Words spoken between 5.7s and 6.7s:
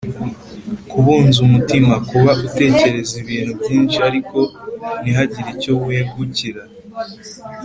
wegukira